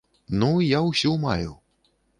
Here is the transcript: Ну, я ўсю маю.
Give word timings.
Ну, 0.43 0.49
я 0.69 0.81
ўсю 0.87 1.13
маю. 1.29 1.53